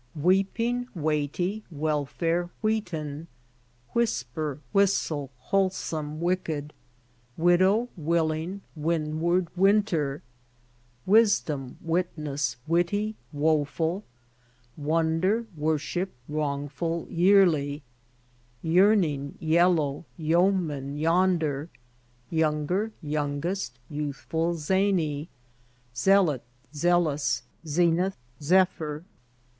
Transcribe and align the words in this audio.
weep 0.19 0.59
ing 0.59 0.87
weigh 0.95 1.27
ty 1.27 1.61
wel 1.69 2.07
fare 2.07 2.49
wheat 2.63 2.91
en 2.91 3.27
whis 3.93 4.23
per 4.23 4.59
whis 4.73 5.07
tle 5.07 5.29
whole 5.37 5.69
some 5.69 6.19
wick 6.19 6.49
ed 6.49 6.73
wid 7.37 7.61
ow 7.61 7.87
will 7.95 8.31
ing 8.31 8.61
wind 8.75 9.21
ward 9.21 9.47
win 9.55 9.83
ter 9.83 10.23
wis 11.05 11.39
dom 11.41 11.77
wit 11.83 12.09
ness 12.17 12.55
wit 12.65 12.87
ty 12.87 13.13
wo 13.31 13.63
ful 13.63 14.03
won 14.75 15.19
der 15.21 15.45
wor 15.55 15.77
ship 15.77 16.11
wrong 16.27 16.67
ful 16.67 17.05
Year 17.11 17.45
ly 17.45 17.83
yearn 18.63 19.03
in(' 19.03 19.37
yel 19.39 19.71
low 19.75 20.05
yeo 20.17 20.49
man 20.49 20.97
yon 20.97 21.37
der 21.37 21.69
young 22.31 22.65
er 22.71 22.91
young 23.03 23.45
est 23.45 23.77
youth 23.87 24.15
ful 24.27 24.55
Za 24.55 24.91
ny 24.91 25.29
zeal 25.95 26.31
ot 26.31 26.41
zcal 26.73 27.05
ous 27.13 27.43
'en 27.77 27.99
ith;" 27.99 28.17
phyr 28.41 29.03